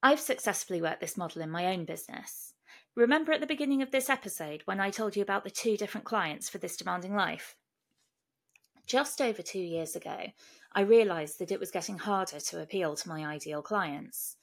I've 0.04 0.20
successfully 0.20 0.82
worked 0.82 1.00
this 1.00 1.18
model 1.18 1.42
in 1.42 1.50
my 1.50 1.68
own 1.68 1.86
business. 1.86 2.54
Remember 2.98 3.32
at 3.32 3.42
the 3.42 3.46
beginning 3.46 3.84
of 3.84 3.92
this 3.92 4.10
episode 4.10 4.64
when 4.66 4.80
I 4.80 4.90
told 4.90 5.16
you 5.16 5.22
about 5.22 5.44
the 5.44 5.52
two 5.52 5.78
different 5.78 6.04
clients 6.04 6.50
for 6.50 6.58
this 6.58 6.76
demanding 6.76 7.14
life? 7.14 7.56
Just 8.88 9.22
over 9.22 9.44
two 9.44 9.60
years 9.60 9.96
ago, 9.96 10.18
I 10.74 10.82
realised 10.82 11.38
that 11.38 11.52
it 11.52 11.60
was 11.60 11.70
getting 11.70 12.00
harder 12.00 12.40
to 12.40 12.60
appeal 12.60 12.96
to 12.96 13.08
my 13.08 13.24
ideal 13.24 13.62
clients. 13.62 14.38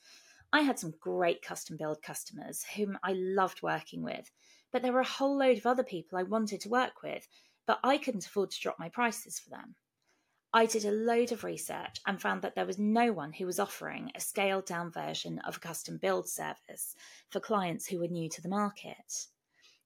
I 0.52 0.60
had 0.60 0.78
some 0.78 0.94
great 1.00 1.42
custom 1.42 1.76
build 1.76 2.00
customers 2.00 2.64
whom 2.76 2.96
I 3.02 3.14
loved 3.14 3.60
working 3.60 4.04
with, 4.04 4.30
but 4.70 4.82
there 4.82 4.92
were 4.92 5.00
a 5.00 5.04
whole 5.04 5.36
load 5.36 5.58
of 5.58 5.66
other 5.66 5.82
people 5.82 6.16
I 6.16 6.22
wanted 6.22 6.60
to 6.60 6.68
work 6.68 7.02
with 7.02 7.26
but 7.66 7.80
I 7.82 7.98
couldn't 7.98 8.26
afford 8.26 8.50
to 8.50 8.60
drop 8.60 8.78
my 8.78 8.88
prices 8.88 9.38
for 9.38 9.50
them. 9.50 9.74
I 10.56 10.66
did 10.66 10.84
a 10.84 10.92
load 10.92 11.32
of 11.32 11.42
research 11.42 12.00
and 12.06 12.22
found 12.22 12.42
that 12.42 12.54
there 12.54 12.64
was 12.64 12.78
no 12.78 13.12
one 13.12 13.32
who 13.32 13.44
was 13.44 13.58
offering 13.58 14.12
a 14.14 14.20
scaled 14.20 14.66
down 14.66 14.92
version 14.92 15.40
of 15.40 15.56
a 15.56 15.60
custom 15.60 15.98
build 15.98 16.28
service 16.28 16.94
for 17.28 17.40
clients 17.40 17.88
who 17.88 17.98
were 17.98 18.06
new 18.06 18.28
to 18.28 18.40
the 18.40 18.48
market. 18.48 19.26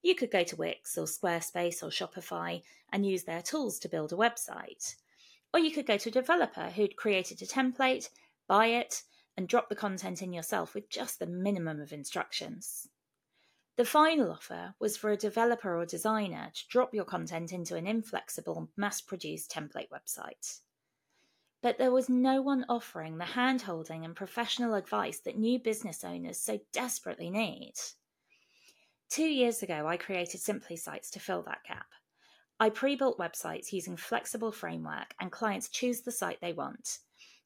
You 0.02 0.14
could 0.14 0.30
go 0.30 0.44
to 0.44 0.56
Wix 0.56 0.98
or 0.98 1.06
Squarespace 1.06 1.82
or 1.82 1.88
Shopify 1.88 2.60
and 2.92 3.06
use 3.06 3.24
their 3.24 3.40
tools 3.40 3.78
to 3.78 3.88
build 3.88 4.12
a 4.12 4.16
website. 4.16 4.94
Or 5.54 5.58
you 5.58 5.70
could 5.70 5.86
go 5.86 5.96
to 5.96 6.10
a 6.10 6.12
developer 6.12 6.68
who'd 6.68 6.96
created 6.96 7.40
a 7.40 7.46
template, 7.46 8.10
buy 8.46 8.66
it, 8.66 9.04
and 9.38 9.48
drop 9.48 9.70
the 9.70 9.74
content 9.74 10.20
in 10.20 10.34
yourself 10.34 10.74
with 10.74 10.90
just 10.90 11.18
the 11.18 11.26
minimum 11.26 11.80
of 11.80 11.94
instructions. 11.94 12.86
The 13.78 13.84
final 13.84 14.32
offer 14.32 14.74
was 14.80 14.96
for 14.96 15.12
a 15.12 15.16
developer 15.16 15.78
or 15.78 15.86
designer 15.86 16.50
to 16.52 16.68
drop 16.68 16.92
your 16.92 17.04
content 17.04 17.52
into 17.52 17.76
an 17.76 17.86
inflexible, 17.86 18.68
mass 18.76 19.00
produced 19.00 19.52
template 19.52 19.88
website. 19.90 20.58
But 21.62 21.78
there 21.78 21.92
was 21.92 22.08
no 22.08 22.42
one 22.42 22.66
offering 22.68 23.18
the 23.18 23.24
hand 23.24 23.62
holding 23.62 24.04
and 24.04 24.16
professional 24.16 24.74
advice 24.74 25.20
that 25.20 25.38
new 25.38 25.60
business 25.60 26.02
owners 26.02 26.40
so 26.40 26.58
desperately 26.72 27.30
need. 27.30 27.74
Two 29.10 29.28
years 29.28 29.62
ago, 29.62 29.86
I 29.86 29.96
created 29.96 30.40
Simply 30.40 30.76
Sites 30.76 31.08
to 31.12 31.20
fill 31.20 31.42
that 31.42 31.62
gap. 31.62 31.86
I 32.58 32.70
pre 32.70 32.96
built 32.96 33.16
websites 33.16 33.72
using 33.72 33.96
flexible 33.96 34.50
framework, 34.50 35.14
and 35.20 35.30
clients 35.30 35.68
choose 35.68 36.00
the 36.00 36.10
site 36.10 36.40
they 36.40 36.52
want. 36.52 36.98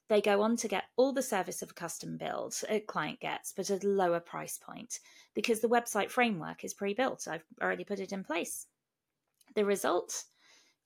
They 0.08 0.20
go 0.20 0.42
on 0.42 0.56
to 0.56 0.68
get 0.68 0.84
all 0.96 1.12
the 1.12 1.22
service 1.22 1.62
of 1.62 1.70
a 1.70 1.74
custom 1.74 2.16
build 2.16 2.54
a 2.68 2.80
client 2.80 3.20
gets, 3.20 3.52
but 3.52 3.70
at 3.70 3.84
a 3.84 3.88
lower 3.88 4.20
price 4.20 4.58
point 4.58 5.00
because 5.34 5.60
the 5.60 5.68
website 5.68 6.10
framework 6.10 6.64
is 6.64 6.74
pre 6.74 6.92
built. 6.92 7.26
I've 7.28 7.44
already 7.62 7.84
put 7.84 8.00
it 8.00 8.12
in 8.12 8.24
place. 8.24 8.66
The 9.54 9.64
result 9.64 10.24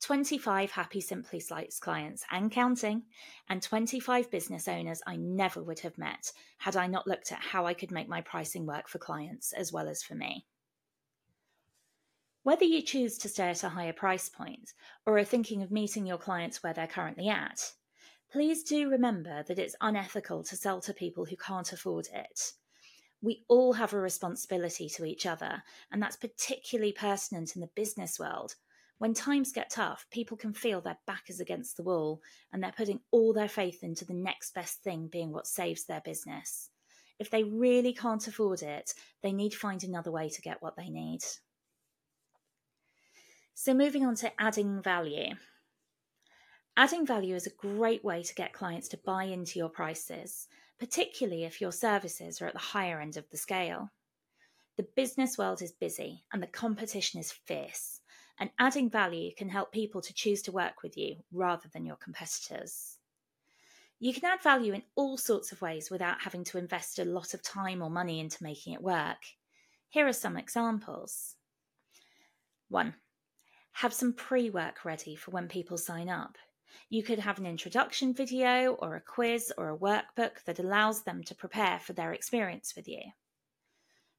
25 0.01 0.71
happy 0.71 1.01
Simply 1.01 1.39
Sites 1.39 1.79
clients 1.79 2.23
and 2.31 2.51
counting, 2.51 3.03
and 3.49 3.61
25 3.61 4.29
business 4.29 4.67
owners 4.67 5.01
I 5.07 5.15
never 5.15 5.63
would 5.63 5.79
have 5.79 5.97
met 5.97 6.31
had 6.59 6.75
I 6.75 6.87
not 6.87 7.07
looked 7.07 7.31
at 7.31 7.39
how 7.39 7.65
I 7.65 7.73
could 7.73 7.91
make 7.91 8.07
my 8.07 8.21
pricing 8.21 8.65
work 8.65 8.87
for 8.87 8.99
clients 8.99 9.53
as 9.53 9.73
well 9.73 9.87
as 9.87 10.03
for 10.03 10.13
me. 10.13 10.45
Whether 12.43 12.65
you 12.65 12.81
choose 12.81 13.17
to 13.17 13.29
stay 13.29 13.49
at 13.49 13.63
a 13.63 13.69
higher 13.69 13.91
price 13.91 14.29
point 14.29 14.73
or 15.05 15.17
are 15.17 15.25
thinking 15.25 15.63
of 15.63 15.71
meeting 15.71 16.05
your 16.05 16.17
clients 16.17 16.61
where 16.61 16.73
they're 16.73 16.87
currently 16.87 17.27
at, 17.27 17.73
please 18.31 18.63
do 18.63 18.89
remember 18.89 19.43
that 19.43 19.59
it's 19.59 19.75
unethical 19.81 20.43
to 20.43 20.55
sell 20.55 20.81
to 20.81 20.93
people 20.93 21.25
who 21.25 21.35
can't 21.35 21.71
afford 21.71 22.07
it. 22.13 22.53
We 23.21 23.43
all 23.47 23.73
have 23.73 23.93
a 23.93 23.99
responsibility 23.99 24.89
to 24.89 25.05
each 25.05 25.25
other, 25.25 25.63
and 25.91 26.01
that's 26.01 26.15
particularly 26.15 26.93
pertinent 26.93 27.55
in 27.55 27.61
the 27.61 27.69
business 27.75 28.19
world. 28.19 28.55
When 28.99 29.13
times 29.13 29.51
get 29.51 29.69
tough, 29.69 30.07
people 30.11 30.37
can 30.37 30.53
feel 30.53 30.81
their 30.81 30.97
back 31.05 31.29
is 31.29 31.39
against 31.39 31.77
the 31.77 31.83
wall 31.83 32.21
and 32.51 32.63
they're 32.63 32.71
putting 32.71 32.99
all 33.11 33.31
their 33.31 33.47
faith 33.47 33.83
into 33.83 34.05
the 34.05 34.13
next 34.13 34.55
best 34.55 34.81
thing 34.81 35.07
being 35.07 35.31
what 35.31 35.45
saves 35.45 35.85
their 35.85 36.01
business. 36.01 36.71
If 37.19 37.29
they 37.29 37.43
really 37.43 37.93
can't 37.93 38.27
afford 38.27 38.63
it, 38.63 38.93
they 39.21 39.31
need 39.31 39.51
to 39.51 39.57
find 39.57 39.83
another 39.83 40.11
way 40.11 40.29
to 40.29 40.41
get 40.41 40.61
what 40.61 40.75
they 40.75 40.89
need. 40.89 41.21
So, 43.53 43.73
moving 43.73 44.05
on 44.05 44.15
to 44.15 44.31
adding 44.39 44.81
value. 44.81 45.35
Adding 46.79 47.07
value 47.07 47.33
is 47.33 47.47
a 47.47 47.57
great 47.57 48.03
way 48.03 48.21
to 48.21 48.35
get 48.35 48.53
clients 48.53 48.87
to 48.89 48.97
buy 48.97 49.23
into 49.23 49.57
your 49.57 49.67
prices, 49.67 50.47
particularly 50.79 51.43
if 51.43 51.59
your 51.59 51.71
services 51.71 52.39
are 52.39 52.45
at 52.45 52.53
the 52.53 52.59
higher 52.59 53.01
end 53.01 53.17
of 53.17 53.27
the 53.31 53.37
scale. 53.37 53.89
The 54.75 54.87
business 54.95 55.39
world 55.39 55.63
is 55.63 55.71
busy 55.71 56.23
and 56.31 56.41
the 56.41 56.45
competition 56.45 57.19
is 57.19 57.31
fierce, 57.31 58.01
and 58.39 58.51
adding 58.59 58.91
value 58.91 59.31
can 59.35 59.49
help 59.49 59.71
people 59.71 60.01
to 60.01 60.13
choose 60.13 60.43
to 60.43 60.51
work 60.51 60.83
with 60.83 60.95
you 60.95 61.15
rather 61.31 61.67
than 61.73 61.83
your 61.83 61.95
competitors. 61.95 62.99
You 63.99 64.13
can 64.13 64.25
add 64.25 64.43
value 64.43 64.73
in 64.73 64.83
all 64.93 65.17
sorts 65.17 65.51
of 65.51 65.63
ways 65.63 65.89
without 65.89 66.21
having 66.21 66.43
to 66.43 66.59
invest 66.59 66.99
a 66.99 67.05
lot 67.05 67.33
of 67.33 67.41
time 67.41 67.81
or 67.81 67.89
money 67.89 68.19
into 68.19 68.43
making 68.43 68.73
it 68.73 68.83
work. 68.83 69.17
Here 69.89 70.07
are 70.07 70.13
some 70.13 70.37
examples. 70.37 71.37
1 72.69 72.93
have 73.77 73.93
some 73.93 74.11
pre 74.11 74.49
work 74.49 74.83
ready 74.85 75.15
for 75.15 75.29
when 75.29 75.47
people 75.47 75.77
sign 75.77 76.09
up. 76.09 76.35
You 76.89 77.03
could 77.03 77.19
have 77.19 77.37
an 77.37 77.45
introduction 77.45 78.13
video 78.13 78.73
or 78.73 78.95
a 78.95 79.01
quiz 79.01 79.51
or 79.57 79.69
a 79.69 79.77
workbook 79.77 80.43
that 80.45 80.59
allows 80.59 81.03
them 81.03 81.23
to 81.25 81.35
prepare 81.35 81.79
for 81.79 81.93
their 81.93 82.13
experience 82.13 82.75
with 82.75 82.87
you. 82.87 83.01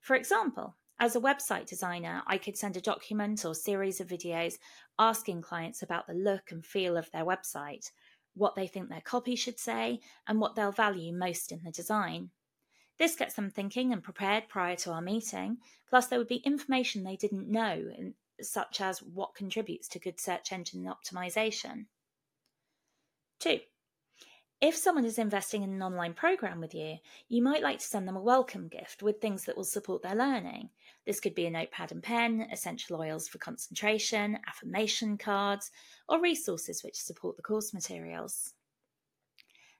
For 0.01 0.17
example, 0.17 0.77
as 1.01 1.15
a 1.15 1.21
website 1.21 1.67
designer, 1.67 2.23
I 2.27 2.39
could 2.39 2.57
send 2.57 2.77
a 2.77 2.81
document 2.81 3.45
or 3.45 3.55
series 3.55 4.01
of 4.01 4.09
videos 4.09 4.59
asking 4.99 5.43
clients 5.43 5.83
about 5.83 6.07
the 6.07 6.15
look 6.15 6.51
and 6.51 6.65
feel 6.67 6.97
of 6.97 7.11
their 7.11 7.25
website, 7.25 7.91
what 8.35 8.55
they 8.55 8.67
think 8.67 8.89
their 8.89 9.01
copy 9.01 9.37
should 9.37 9.59
say, 9.59 10.01
and 10.27 10.41
what 10.41 10.55
they'll 10.55 10.73
value 10.73 11.13
most 11.13 11.53
in 11.53 11.63
the 11.63 11.71
design. 11.71 12.31
This 12.99 13.15
gets 13.15 13.35
them 13.35 13.51
thinking 13.51 13.93
and 13.93 14.03
prepared 14.03 14.49
prior 14.49 14.75
to 14.77 14.91
our 14.91 15.01
meeting, 15.01 15.59
plus, 15.89 16.09
there 16.09 16.19
would 16.19 16.27
be 16.27 16.37
information 16.37 17.05
they 17.05 17.17
didn't 17.17 17.49
know 17.49 18.13
such 18.41 18.81
as 18.81 19.03
what 19.03 19.35
contributes 19.35 19.89
to 19.89 19.99
good 19.99 20.19
search 20.21 20.53
engine 20.53 20.85
optimization. 20.85 21.87
Two, 23.39 23.61
if 24.61 24.75
someone 24.75 25.05
is 25.05 25.19
investing 25.19 25.63
in 25.63 25.71
an 25.71 25.83
online 25.83 26.15
program 26.15 26.61
with 26.61 26.75
you, 26.75 26.97
you 27.29 27.41
might 27.41 27.63
like 27.63 27.79
to 27.79 27.87
send 27.87 28.09
them 28.09 28.17
a 28.17 28.23
welcome 28.23 28.67
gift 28.67 29.03
with 29.03 29.21
things 29.21 29.45
that 29.45 29.57
will 29.57 29.65
support 29.65 30.03
their 30.03 30.17
learning. 30.17 30.71
This 31.07 31.21
could 31.21 31.37
be 31.37 31.47
a 31.47 31.51
notepad 31.51 31.93
and 31.93 32.03
pen, 32.03 32.49
essential 32.53 33.01
oils 33.01 33.29
for 33.29 33.39
concentration, 33.39 34.39
affirmation 34.49 35.17
cards, 35.17 35.71
or 36.09 36.21
resources 36.21 36.83
which 36.83 36.97
support 36.97 37.37
the 37.37 37.43
course 37.43 37.73
materials. 37.73 38.55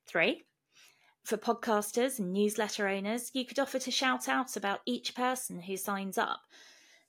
Three, 0.07 0.45
for 1.25 1.37
podcasters 1.37 2.21
and 2.21 2.33
newsletter 2.33 2.87
owners, 2.87 3.33
you 3.35 3.45
could 3.45 3.59
offer 3.59 3.81
to 3.81 3.91
shout 3.91 4.29
out 4.29 4.57
about 4.57 4.81
each 4.87 5.17
person 5.17 5.61
who 5.61 5.77
signs 5.77 6.17
up 6.17 6.43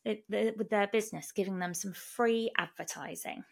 uh, 0.07 0.15
with 0.27 0.69
their 0.69 0.87
business, 0.87 1.31
giving 1.31 1.59
them 1.59 1.75
some 1.75 1.93
free 1.93 2.51
advertising. 2.57 3.43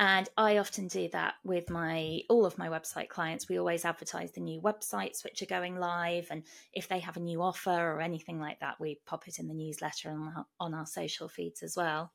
And 0.00 0.30
I 0.38 0.56
often 0.56 0.88
do 0.88 1.10
that 1.12 1.34
with 1.44 1.68
my 1.68 2.22
all 2.30 2.46
of 2.46 2.56
my 2.56 2.68
website 2.68 3.10
clients. 3.10 3.50
We 3.50 3.58
always 3.58 3.84
advertise 3.84 4.32
the 4.32 4.40
new 4.40 4.58
websites 4.58 5.22
which 5.22 5.42
are 5.42 5.46
going 5.46 5.76
live, 5.76 6.28
and 6.30 6.42
if 6.72 6.88
they 6.88 7.00
have 7.00 7.18
a 7.18 7.20
new 7.20 7.42
offer 7.42 7.70
or 7.70 8.00
anything 8.00 8.40
like 8.40 8.60
that, 8.60 8.80
we 8.80 8.98
pop 9.04 9.28
it 9.28 9.38
in 9.38 9.46
the 9.46 9.52
newsletter 9.52 10.08
and 10.08 10.30
on 10.58 10.72
our 10.72 10.86
social 10.86 11.28
feeds 11.28 11.62
as 11.62 11.76
well. 11.76 12.12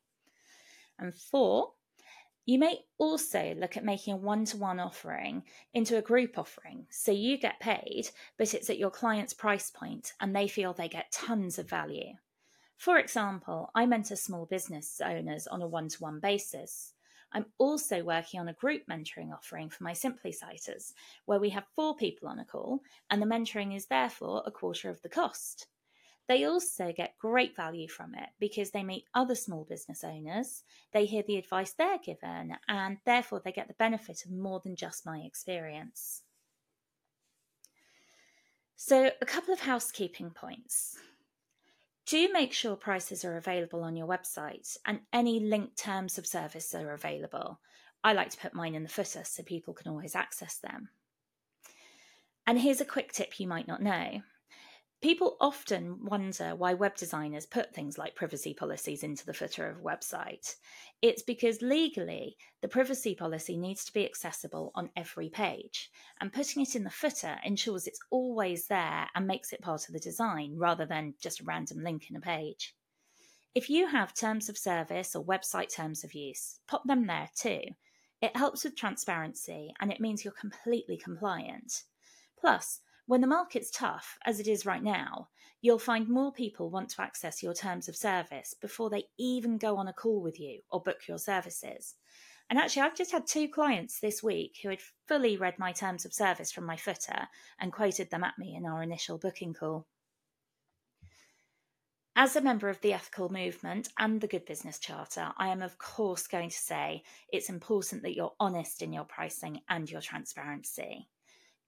And 0.98 1.14
four, 1.14 1.74
you 2.48 2.58
may 2.58 2.80
also 2.98 3.54
look 3.56 3.78
at 3.78 3.86
making 3.86 4.16
a 4.16 4.18
one 4.18 4.46
to 4.46 4.58
one 4.58 4.80
offering 4.80 5.44
into 5.76 5.96
a 5.96 6.02
group 6.02 6.40
offering. 6.40 6.88
So 6.90 7.12
you 7.12 7.38
get 7.38 7.60
paid, 7.60 8.10
but 8.40 8.56
it's 8.56 8.72
at 8.72 8.80
your 8.80 8.90
client's 8.90 9.34
price 9.36 9.70
point 9.70 10.14
and 10.20 10.36
they 10.36 10.48
feel 10.48 10.74
they 10.74 10.90
get 10.90 11.12
tons 11.12 11.60
of 11.60 11.70
value. 11.70 12.14
For 12.78 12.98
example, 12.98 13.70
I 13.76 13.86
mentor 13.86 14.16
small 14.16 14.48
business 14.48 15.00
owners 15.06 15.46
on 15.46 15.62
a 15.62 15.68
one 15.68 15.90
to 15.90 16.02
one 16.02 16.20
basis. 16.20 16.95
I'm 17.36 17.46
also 17.58 18.02
working 18.02 18.40
on 18.40 18.48
a 18.48 18.54
group 18.54 18.84
mentoring 18.90 19.34
offering 19.34 19.70
for 19.70 19.84
my 19.84 19.92
Simply 19.92 20.32
Sighters, 20.32 20.94
where 21.26 21.40
we 21.40 21.50
have 21.50 21.66
four 21.76 21.94
people 21.94 22.30
on 22.30 22.40
a 22.40 22.46
call, 22.46 22.80
and 23.12 23.22
the 23.22 23.26
mentoring 23.26 23.76
is 23.76 23.88
therefore 23.88 24.42
a 24.46 24.52
quarter 24.52 24.90
of 24.90 25.02
the 25.02 25.10
cost. 25.10 25.68
They 26.30 26.46
also 26.46 26.94
get 26.96 27.18
great 27.20 27.54
value 27.54 27.90
from 27.90 28.16
it 28.16 28.30
because 28.40 28.72
they 28.72 28.84
meet 28.84 29.04
other 29.14 29.36
small 29.36 29.66
business 29.66 30.02
owners, 30.06 30.64
they 30.94 31.06
hear 31.06 31.24
the 31.28 31.36
advice 31.36 31.74
they're 31.74 32.00
given, 32.00 32.56
and 32.70 32.98
therefore 33.06 33.42
they 33.44 33.52
get 33.52 33.68
the 33.68 33.74
benefit 33.74 34.24
of 34.26 34.32
more 34.32 34.62
than 34.64 34.78
just 34.78 35.06
my 35.06 35.20
experience. 35.20 36.22
So, 38.78 39.12
a 39.22 39.26
couple 39.26 39.54
of 39.54 39.60
housekeeping 39.60 40.30
points. 40.30 40.98
Do 42.06 42.32
make 42.32 42.54
sure 42.54 42.76
prices 42.76 43.26
are 43.26 43.38
available 43.38 43.84
on 43.84 43.96
your 43.96 44.08
website 44.08 44.78
and 44.86 45.00
any 45.12 45.40
linked 45.40 45.78
terms 45.78 46.18
of 46.18 46.28
service 46.28 46.76
are 46.76 46.94
available. 46.94 47.60
I 48.04 48.14
like 48.14 48.30
to 48.30 48.38
put 48.38 48.54
mine 48.54 48.76
in 48.76 48.84
the 48.84 48.90
footer 48.90 49.24
so 49.24 49.42
people 49.42 49.74
can 49.74 49.92
always 49.92 50.16
access 50.16 50.58
them. 50.58 50.90
And 52.46 52.60
here's 52.60 52.82
a 52.82 52.86
quick 52.86 53.12
tip 53.12 53.40
you 53.40 53.48
might 53.48 53.68
not 53.68 53.82
know 53.82 54.22
People 55.06 55.38
often 55.40 56.04
wonder 56.04 56.56
why 56.56 56.74
web 56.74 56.96
designers 56.96 57.46
put 57.46 57.72
things 57.72 57.96
like 57.96 58.16
privacy 58.16 58.56
policies 58.56 59.04
into 59.04 59.24
the 59.24 59.36
footer 59.36 59.70
of 59.70 59.78
a 59.78 59.82
website. 59.82 60.56
It's 61.04 61.22
because 61.22 61.62
legally, 61.62 62.38
the 62.64 62.68
privacy 62.68 63.14
policy 63.14 63.56
needs 63.56 63.86
to 63.86 63.94
be 63.94 64.04
accessible 64.04 64.72
on 64.74 64.90
every 64.96 65.30
page, 65.30 65.92
and 66.20 66.34
putting 66.34 66.64
it 66.64 66.76
in 66.76 66.84
the 66.84 66.90
footer 66.90 67.38
ensures 67.46 67.86
it's 67.86 68.00
always 68.10 68.66
there 68.66 69.08
and 69.14 69.28
makes 69.28 69.54
it 69.54 69.62
part 69.62 69.88
of 69.88 69.94
the 69.94 70.00
design 70.00 70.56
rather 70.58 70.88
than 70.88 71.14
just 71.22 71.40
a 71.40 71.44
random 71.44 71.84
link 71.84 72.10
in 72.10 72.16
a 72.16 72.20
page. 72.20 72.76
If 73.54 73.70
you 73.70 73.86
have 73.86 74.16
terms 74.16 74.50
of 74.50 74.58
service 74.58 75.16
or 75.16 75.24
website 75.24 75.72
terms 75.72 76.04
of 76.04 76.16
use, 76.16 76.62
pop 76.66 76.84
them 76.84 77.06
there 77.06 77.30
too. 77.36 77.62
It 78.24 78.36
helps 78.36 78.64
with 78.64 78.76
transparency 78.76 79.72
and 79.80 79.92
it 79.92 80.02
means 80.02 80.26
you're 80.26 80.34
completely 80.34 80.98
compliant. 80.98 81.84
Plus, 82.42 82.82
when 83.08 83.22
the 83.22 83.28
market's 83.28 83.70
tough, 83.70 84.18
as 84.26 84.40
it 84.40 84.48
is 84.48 84.66
right 84.66 84.82
now, 84.82 85.30
you'll 85.62 85.80
find 85.80 86.10
more 86.10 86.32
people 86.32 86.70
want 86.70 86.90
to 86.90 87.02
access 87.02 87.44
your 87.44 87.54
terms 87.54 87.88
of 87.88 87.96
service 87.96 88.56
before 88.60 88.90
they 88.90 89.06
even 89.18 89.58
go 89.58 89.78
on 89.78 89.88
a 89.88 89.94
call 89.94 90.22
with 90.22 90.40
you 90.40 90.62
or 90.72 90.82
book 90.82 91.08
your 91.08 91.20
services. 91.20 91.96
And 92.50 92.60
actually, 92.60 92.84
I've 92.84 92.96
just 92.96 93.12
had 93.12 93.26
two 93.26 93.48
clients 93.48 94.00
this 94.00 94.22
week 94.22 94.58
who 94.62 94.70
had 94.70 94.82
fully 95.08 95.38
read 95.38 95.58
my 95.58 95.72
terms 95.72 96.06
of 96.06 96.14
service 96.14 96.52
from 96.52 96.66
my 96.66 96.78
footer 96.78 97.28
and 97.60 97.72
quoted 97.72 98.12
them 98.12 98.24
at 98.24 98.38
me 98.38 98.56
in 98.56 98.66
our 98.66 98.84
initial 98.84 99.18
booking 99.18 99.54
call. 99.54 99.88
As 102.16 102.36
a 102.36 102.42
member 102.42 102.70
of 102.70 102.80
the 102.82 102.94
ethical 102.94 103.30
movement 103.30 103.90
and 104.00 104.22
the 104.22 104.28
Good 104.28 104.46
Business 104.46 104.80
Charter, 104.80 105.34
I 105.38 105.50
am 105.50 105.62
of 105.62 105.78
course 105.78 106.28
going 106.28 106.50
to 106.50 106.58
say 106.58 107.04
it's 107.28 107.50
important 107.50 108.04
that 108.04 108.16
you're 108.16 108.36
honest 108.40 108.82
in 108.82 108.94
your 108.94 109.04
pricing 109.04 109.62
and 109.68 109.90
your 109.90 110.02
transparency. 110.02 111.10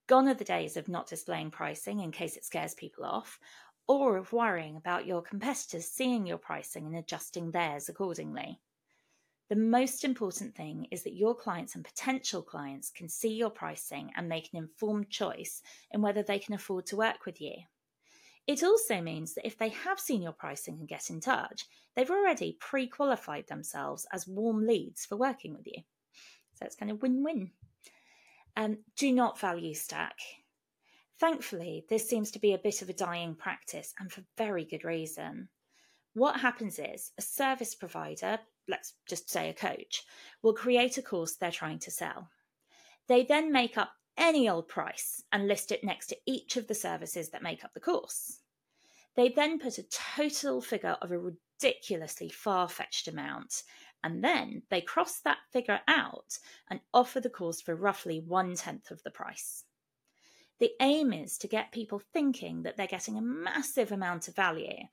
Gone 0.07 0.29
are 0.29 0.33
the 0.33 0.45
days 0.45 0.77
of 0.77 0.87
not 0.87 1.07
displaying 1.07 1.51
pricing 1.51 1.99
in 1.99 2.13
case 2.13 2.37
it 2.37 2.45
scares 2.45 2.73
people 2.73 3.03
off, 3.03 3.39
or 3.87 4.15
of 4.15 4.31
worrying 4.31 4.77
about 4.77 5.05
your 5.05 5.21
competitors 5.21 5.85
seeing 5.85 6.25
your 6.25 6.37
pricing 6.37 6.85
and 6.85 6.95
adjusting 6.95 7.51
theirs 7.51 7.89
accordingly. 7.89 8.59
The 9.49 9.57
most 9.57 10.05
important 10.05 10.55
thing 10.55 10.87
is 10.91 11.03
that 11.03 11.15
your 11.15 11.35
clients 11.35 11.75
and 11.75 11.83
potential 11.83 12.41
clients 12.41 12.89
can 12.89 13.09
see 13.09 13.33
your 13.33 13.49
pricing 13.49 14.11
and 14.15 14.29
make 14.29 14.49
an 14.51 14.59
informed 14.59 15.09
choice 15.09 15.61
in 15.91 16.01
whether 16.01 16.23
they 16.23 16.39
can 16.39 16.53
afford 16.53 16.85
to 16.87 16.97
work 16.97 17.25
with 17.25 17.41
you. 17.41 17.55
It 18.45 18.63
also 18.63 19.01
means 19.01 19.33
that 19.33 19.45
if 19.45 19.57
they 19.57 19.69
have 19.69 19.99
seen 19.99 20.21
your 20.21 20.31
pricing 20.31 20.77
and 20.79 20.87
get 20.87 21.09
in 21.09 21.19
touch, 21.19 21.65
they've 21.95 22.09
already 22.09 22.57
pre 22.61 22.87
qualified 22.87 23.47
themselves 23.47 24.07
as 24.13 24.25
warm 24.25 24.65
leads 24.65 25.05
for 25.05 25.17
working 25.17 25.53
with 25.53 25.67
you. 25.67 25.81
So 26.55 26.65
it's 26.65 26.75
kind 26.75 26.91
of 26.91 27.01
win 27.01 27.23
win 27.23 27.51
um, 28.57 28.79
do 28.97 29.13
not 29.13 29.39
value 29.39 29.75
stack. 29.75 30.17
Thankfully, 31.19 31.85
this 31.89 32.09
seems 32.09 32.31
to 32.31 32.39
be 32.39 32.53
a 32.53 32.57
bit 32.57 32.81
of 32.81 32.89
a 32.89 32.93
dying 32.93 33.35
practice 33.35 33.93
and 33.99 34.11
for 34.11 34.23
very 34.37 34.65
good 34.65 34.83
reason. 34.83 35.47
What 36.13 36.39
happens 36.39 36.79
is 36.79 37.11
a 37.17 37.21
service 37.21 37.75
provider, 37.75 38.39
let's 38.67 38.93
just 39.07 39.29
say 39.29 39.49
a 39.49 39.53
coach, 39.53 40.03
will 40.41 40.53
create 40.53 40.97
a 40.97 41.03
course 41.03 41.35
they're 41.35 41.51
trying 41.51 41.79
to 41.79 41.91
sell. 41.91 42.29
They 43.07 43.23
then 43.23 43.51
make 43.51 43.77
up 43.77 43.91
any 44.17 44.49
old 44.49 44.67
price 44.67 45.23
and 45.31 45.47
list 45.47 45.71
it 45.71 45.83
next 45.83 46.07
to 46.07 46.17
each 46.25 46.57
of 46.57 46.67
the 46.67 46.73
services 46.73 47.29
that 47.29 47.43
make 47.43 47.63
up 47.63 47.73
the 47.73 47.79
course. 47.79 48.39
They 49.15 49.29
then 49.29 49.59
put 49.59 49.77
a 49.77 49.83
total 50.15 50.61
figure 50.61 50.97
of 51.01 51.11
a 51.11 51.19
ridiculously 51.19 52.29
far 52.29 52.67
fetched 52.67 53.07
amount. 53.07 53.63
And 54.03 54.23
then 54.23 54.63
they 54.69 54.81
cross 54.81 55.19
that 55.19 55.39
figure 55.51 55.81
out 55.87 56.37
and 56.69 56.79
offer 56.93 57.19
the 57.19 57.29
course 57.29 57.61
for 57.61 57.75
roughly 57.75 58.19
one 58.19 58.55
tenth 58.55 58.91
of 58.91 59.03
the 59.03 59.11
price. 59.11 59.65
The 60.59 60.71
aim 60.81 61.13
is 61.13 61.37
to 61.39 61.47
get 61.47 61.71
people 61.71 62.01
thinking 62.13 62.63
that 62.63 62.77
they're 62.77 62.87
getting 62.87 63.17
a 63.17 63.21
massive 63.21 63.91
amount 63.91 64.27
of 64.27 64.35
value 64.35 64.85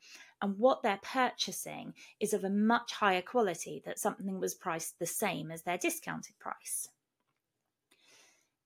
and 0.42 0.58
what 0.58 0.82
they're 0.82 1.00
purchasing 1.02 1.94
is 2.20 2.34
of 2.34 2.44
a 2.44 2.50
much 2.50 2.92
higher 2.92 3.22
quality 3.22 3.82
that 3.86 3.98
something 3.98 4.38
was 4.38 4.54
priced 4.54 4.98
the 4.98 5.06
same 5.06 5.50
as 5.50 5.62
their 5.62 5.78
discounted 5.78 6.38
price. 6.38 6.90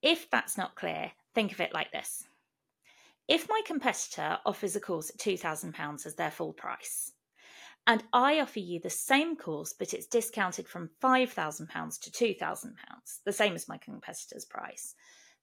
If 0.03 0.29
that's 0.29 0.59
not 0.59 0.75
clear, 0.75 1.13
think 1.35 1.53
of 1.53 1.61
it 1.61 1.73
like 1.73 1.93
this. 1.93 2.25
If 3.29 3.49
my 3.49 3.61
competitor 3.65 4.39
offers 4.45 4.75
a 4.75 4.81
course 4.81 5.11
at 5.11 5.19
£2,000 5.19 6.07
as 6.07 6.15
their 6.15 6.31
full 6.31 6.53
price, 6.53 7.13
and 7.89 8.05
I 8.13 8.39
offer 8.39 8.61
you 8.61 8.79
the 8.79 8.91
same 8.91 9.35
course 9.35 9.73
but 9.73 9.95
it's 9.95 10.07
discounted 10.07 10.69
from 10.69 10.91
£5,000 11.03 12.01
to 12.01 12.11
£2,000, 12.11 12.75
the 13.25 13.33
same 13.33 13.55
as 13.55 13.67
my 13.67 13.79
competitor's 13.79 14.45
price, 14.45 14.95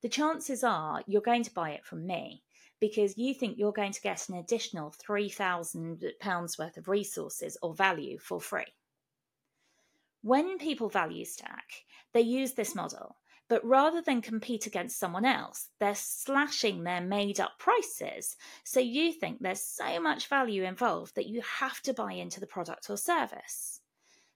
the 0.02 0.10
chances 0.10 0.64
are 0.64 1.02
you're 1.08 1.22
going 1.22 1.44
to 1.44 1.54
buy 1.54 1.72
it 1.72 1.84
from 1.84 2.06
me 2.06 2.44
because 2.80 3.18
you 3.18 3.34
think 3.34 3.58
you're 3.58 3.72
going 3.72 3.92
to 3.92 4.02
get 4.02 4.30
an 4.30 4.36
additional 4.36 4.94
£3,000 5.10 6.60
worth 6.60 6.78
of 6.78 6.88
resources 6.88 7.58
or 7.62 7.74
value 7.74 8.20
for 8.20 8.40
free. 8.40 8.74
When 10.22 10.58
people 10.58 10.90
value 10.90 11.26
stack, 11.26 11.66
they 12.14 12.22
use 12.22 12.54
this 12.54 12.76
model, 12.76 13.16
but 13.48 13.64
rather 13.64 14.02
than 14.02 14.22
compete 14.22 14.66
against 14.66 15.00
someone 15.00 15.26
else, 15.26 15.70
they're 15.80 15.96
slashing 15.96 16.84
their 16.84 17.02
made 17.02 17.40
up 17.40 17.60
prices. 17.60 18.36
So 18.64 18.80
you 18.80 19.14
think 19.14 19.38
there's 19.40 19.62
so 19.62 20.00
much 20.00 20.28
value 20.28 20.64
involved 20.64 21.16
that 21.16 21.28
you 21.28 21.42
have 21.60 21.80
to 21.82 21.94
buy 21.94 22.14
into 22.14 22.40
the 22.40 22.48
product 22.48 22.90
or 22.90 22.98
service. 22.98 23.82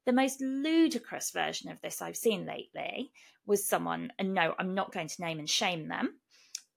The 0.05 0.13
most 0.13 0.41
ludicrous 0.41 1.31
version 1.31 1.71
of 1.71 1.81
this 1.81 2.01
I've 2.01 2.17
seen 2.17 2.45
lately 2.45 3.11
was 3.45 3.67
someone, 3.67 4.11
and 4.19 4.33
no, 4.33 4.53
I'm 4.59 4.75
not 4.75 4.91
going 4.91 5.07
to 5.07 5.21
name 5.21 5.39
and 5.39 5.49
shame 5.49 5.87
them, 5.87 6.19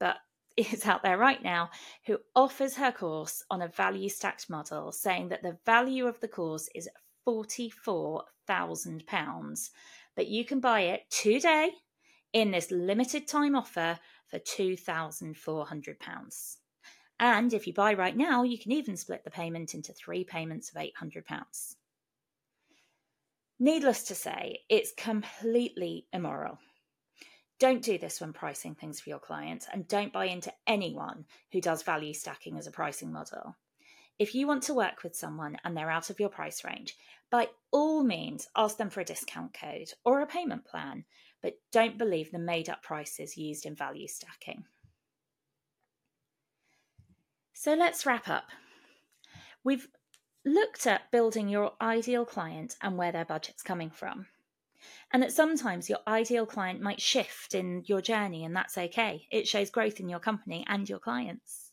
but 0.00 0.16
is 0.56 0.86
out 0.86 1.02
there 1.02 1.18
right 1.18 1.42
now 1.42 1.70
who 2.06 2.18
offers 2.34 2.76
her 2.76 2.92
course 2.92 3.42
on 3.50 3.62
a 3.62 3.68
value 3.68 4.08
stacked 4.08 4.48
model, 4.50 4.92
saying 4.92 5.28
that 5.28 5.42
the 5.42 5.58
value 5.66 6.06
of 6.06 6.18
the 6.20 6.28
course 6.28 6.68
is 6.74 6.88
£44,000, 7.26 9.70
but 10.16 10.26
you 10.26 10.44
can 10.44 10.60
buy 10.60 10.80
it 10.80 11.02
today 11.10 11.70
in 12.32 12.50
this 12.50 12.70
limited 12.70 13.28
time 13.28 13.54
offer 13.54 13.98
for 14.28 14.38
£2,400. 14.38 16.56
And 17.20 17.52
if 17.52 17.66
you 17.66 17.74
buy 17.74 17.92
right 17.94 18.16
now, 18.16 18.42
you 18.42 18.58
can 18.58 18.72
even 18.72 18.96
split 18.96 19.24
the 19.24 19.30
payment 19.30 19.74
into 19.74 19.92
three 19.92 20.24
payments 20.24 20.70
of 20.70 20.82
£800. 20.82 21.74
Needless 23.58 24.04
to 24.04 24.14
say, 24.14 24.60
it's 24.68 24.92
completely 24.96 26.06
immoral 26.12 26.58
don't 27.62 27.84
do 27.84 27.96
this 27.96 28.20
when 28.20 28.32
pricing 28.32 28.74
things 28.74 28.98
for 28.98 29.08
your 29.08 29.20
clients 29.20 29.68
and 29.72 29.86
don't 29.86 30.12
buy 30.12 30.24
into 30.24 30.52
anyone 30.66 31.24
who 31.52 31.60
does 31.60 31.84
value 31.84 32.12
stacking 32.12 32.58
as 32.58 32.66
a 32.66 32.72
pricing 32.72 33.12
model. 33.12 33.56
If 34.18 34.34
you 34.34 34.48
want 34.48 34.64
to 34.64 34.74
work 34.74 35.04
with 35.04 35.14
someone 35.14 35.56
and 35.62 35.76
they're 35.76 35.88
out 35.88 36.10
of 36.10 36.18
your 36.18 36.28
price 36.28 36.64
range, 36.64 36.96
by 37.30 37.50
all 37.70 38.02
means 38.02 38.48
ask 38.56 38.78
them 38.78 38.90
for 38.90 38.98
a 38.98 39.04
discount 39.04 39.54
code 39.54 39.92
or 40.04 40.22
a 40.22 40.26
payment 40.26 40.64
plan, 40.64 41.04
but 41.42 41.58
don't 41.72 41.98
believe 41.98 42.30
the 42.30 42.38
made 42.38 42.68
up 42.68 42.82
prices 42.82 43.36
used 43.36 43.66
in 43.66 43.74
value 43.74 44.08
stacking. 44.08 44.64
So 47.52 47.74
let's 47.74 48.06
wrap 48.06 48.28
up. 48.28 48.50
We've 49.64 49.88
looked 50.44 50.86
at 50.86 51.10
building 51.10 51.48
your 51.48 51.72
ideal 51.80 52.24
client 52.24 52.76
and 52.80 52.96
where 52.96 53.12
their 53.12 53.24
budget's 53.24 53.62
coming 53.62 53.90
from 53.90 54.26
and 55.12 55.22
that 55.22 55.32
sometimes 55.32 55.88
your 55.88 55.98
ideal 56.06 56.46
client 56.46 56.80
might 56.80 57.00
shift 57.00 57.54
in 57.54 57.82
your 57.86 58.00
journey, 58.00 58.44
and 58.44 58.56
that's 58.56 58.78
okay. 58.78 59.26
It 59.30 59.46
shows 59.46 59.70
growth 59.70 60.00
in 60.00 60.08
your 60.08 60.18
company 60.18 60.64
and 60.68 60.88
your 60.88 60.98
clients. 60.98 61.70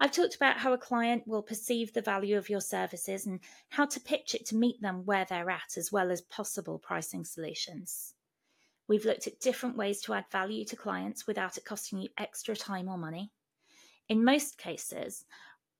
I've 0.00 0.12
talked 0.12 0.36
about 0.36 0.58
how 0.58 0.72
a 0.72 0.78
client 0.78 1.26
will 1.26 1.42
perceive 1.42 1.92
the 1.92 2.02
value 2.02 2.36
of 2.36 2.48
your 2.48 2.60
services 2.60 3.26
and 3.26 3.40
how 3.70 3.86
to 3.86 4.00
pitch 4.00 4.34
it 4.34 4.46
to 4.46 4.56
meet 4.56 4.80
them 4.80 5.04
where 5.04 5.26
they're 5.28 5.50
at, 5.50 5.76
as 5.76 5.90
well 5.90 6.10
as 6.10 6.20
possible 6.20 6.78
pricing 6.78 7.24
solutions. 7.24 8.14
We've 8.88 9.04
looked 9.04 9.26
at 9.26 9.40
different 9.40 9.76
ways 9.76 10.00
to 10.02 10.14
add 10.14 10.24
value 10.32 10.64
to 10.64 10.76
clients 10.76 11.26
without 11.26 11.58
it 11.58 11.64
costing 11.64 11.98
you 12.00 12.08
extra 12.16 12.56
time 12.56 12.88
or 12.88 12.96
money. 12.96 13.30
In 14.08 14.24
most 14.24 14.56
cases, 14.56 15.26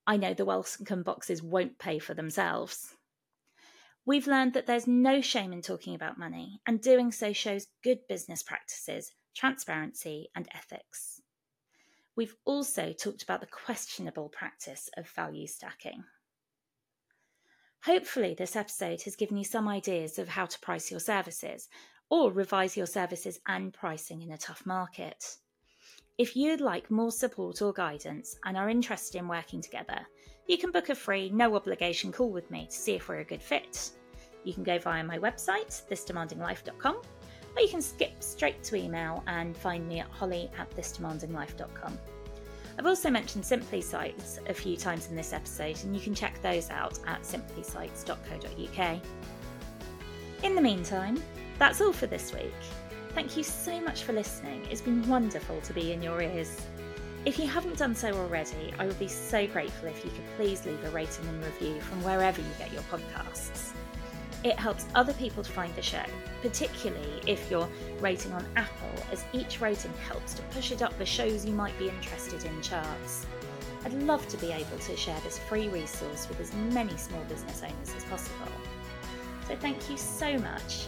I 0.05 0.17
know 0.17 0.35
the 0.35 0.45
welcome 0.45 1.01
boxes 1.01 1.41
won't 1.41 1.79
pay 1.79 1.97
for 1.97 2.13
themselves. 2.13 2.93
We've 4.05 4.27
learned 4.27 4.53
that 4.53 4.67
there's 4.67 4.87
no 4.87 5.21
shame 5.21 5.51
in 5.53 5.61
talking 5.61 5.95
about 5.95 6.17
money, 6.17 6.61
and 6.65 6.81
doing 6.81 7.11
so 7.11 7.33
shows 7.33 7.67
good 7.83 7.99
business 8.07 8.43
practices, 8.43 9.11
transparency, 9.35 10.29
and 10.35 10.47
ethics. 10.53 11.21
We've 12.15 12.35
also 12.45 12.93
talked 12.93 13.23
about 13.23 13.41
the 13.41 13.47
questionable 13.47 14.29
practice 14.29 14.89
of 14.97 15.07
value 15.09 15.47
stacking. 15.47 16.03
Hopefully, 17.85 18.35
this 18.37 18.55
episode 18.55 19.01
has 19.03 19.15
given 19.15 19.37
you 19.37 19.43
some 19.43 19.67
ideas 19.67 20.19
of 20.19 20.27
how 20.27 20.45
to 20.45 20.59
price 20.59 20.91
your 20.91 20.99
services 20.99 21.69
or 22.09 22.31
revise 22.31 22.75
your 22.75 22.85
services 22.85 23.39
and 23.47 23.73
pricing 23.73 24.21
in 24.21 24.31
a 24.31 24.37
tough 24.37 24.65
market. 24.65 25.37
If 26.17 26.35
you'd 26.35 26.61
like 26.61 26.91
more 26.91 27.11
support 27.11 27.61
or 27.61 27.71
guidance 27.71 28.37
and 28.43 28.57
are 28.57 28.69
interested 28.69 29.17
in 29.17 29.27
working 29.27 29.61
together, 29.61 29.99
you 30.47 30.57
can 30.57 30.71
book 30.71 30.89
a 30.89 30.95
free, 30.95 31.29
no 31.29 31.55
obligation 31.55 32.11
call 32.11 32.31
with 32.31 32.49
me 32.51 32.65
to 32.65 32.75
see 32.75 32.95
if 32.95 33.07
we're 33.07 33.19
a 33.19 33.23
good 33.23 33.41
fit. 33.41 33.91
You 34.43 34.53
can 34.53 34.63
go 34.63 34.79
via 34.79 35.03
my 35.03 35.19
website, 35.19 35.87
thisdemandinglife.com, 35.89 36.95
or 36.95 37.61
you 37.61 37.69
can 37.69 37.81
skip 37.81 38.21
straight 38.23 38.63
to 38.63 38.75
email 38.75 39.23
and 39.27 39.55
find 39.55 39.87
me 39.87 39.99
at 39.99 40.09
holly 40.09 40.49
at 40.57 40.69
thisdemandinglife.com. 40.75 41.97
I've 42.77 42.85
also 42.85 43.09
mentioned 43.09 43.45
Simply 43.45 43.81
Sites 43.81 44.39
a 44.47 44.53
few 44.53 44.77
times 44.77 45.07
in 45.07 45.15
this 45.15 45.33
episode, 45.33 45.77
and 45.83 45.93
you 45.95 46.01
can 46.01 46.15
check 46.15 46.41
those 46.41 46.69
out 46.69 46.97
at 47.05 47.21
simplysites.co.uk. 47.23 49.01
In 50.43 50.55
the 50.55 50.61
meantime, 50.61 51.21
that's 51.59 51.81
all 51.81 51.93
for 51.93 52.07
this 52.07 52.33
week. 52.33 52.53
Thank 53.13 53.35
you 53.35 53.43
so 53.43 53.79
much 53.81 54.03
for 54.03 54.13
listening. 54.13 54.65
It's 54.71 54.81
been 54.81 55.07
wonderful 55.07 55.59
to 55.61 55.73
be 55.73 55.91
in 55.91 56.01
your 56.01 56.21
ears. 56.21 56.55
If 57.25 57.37
you 57.37 57.47
haven't 57.47 57.77
done 57.77 57.93
so 57.93 58.13
already, 58.13 58.73
I 58.79 58.87
would 58.87 58.97
be 58.97 59.09
so 59.09 59.45
grateful 59.45 59.89
if 59.89 60.05
you 60.05 60.11
could 60.11 60.25
please 60.37 60.65
leave 60.65 60.81
a 60.85 60.89
rating 60.89 61.27
and 61.27 61.43
review 61.43 61.81
from 61.81 62.01
wherever 62.01 62.39
you 62.39 62.47
get 62.57 62.71
your 62.71 62.83
podcasts. 62.83 63.73
It 64.45 64.57
helps 64.57 64.85
other 64.95 65.11
people 65.13 65.43
to 65.43 65.51
find 65.51 65.75
the 65.75 65.81
show, 65.81 66.05
particularly 66.41 67.21
if 67.27 67.51
you're 67.51 67.67
rating 67.99 68.31
on 68.31 68.45
Apple, 68.55 69.03
as 69.11 69.25
each 69.33 69.59
rating 69.59 69.91
helps 70.07 70.33
to 70.35 70.41
push 70.43 70.71
it 70.71 70.81
up 70.81 70.97
the 70.97 71.05
shows 71.05 71.45
you 71.45 71.51
might 71.51 71.77
be 71.77 71.89
interested 71.89 72.45
in 72.45 72.61
charts. 72.61 73.25
I'd 73.83 73.93
love 74.03 74.25
to 74.29 74.37
be 74.37 74.53
able 74.53 74.77
to 74.77 74.95
share 74.95 75.19
this 75.25 75.39
free 75.39 75.67
resource 75.67 76.29
with 76.29 76.39
as 76.39 76.53
many 76.53 76.95
small 76.95 77.23
business 77.25 77.61
owners 77.63 77.93
as 77.97 78.05
possible. 78.05 78.51
So 79.49 79.57
thank 79.57 79.89
you 79.89 79.97
so 79.97 80.37
much, 80.37 80.87